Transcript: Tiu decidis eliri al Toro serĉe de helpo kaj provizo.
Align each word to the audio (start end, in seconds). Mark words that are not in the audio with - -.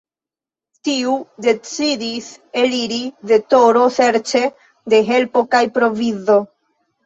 Tiu 0.87 1.11
decidis 1.47 2.31
eliri 2.63 2.99
al 3.11 3.35
Toro 3.57 3.87
serĉe 4.01 4.45
de 4.97 5.05
helpo 5.15 5.49
kaj 5.57 5.65
provizo. 5.81 6.43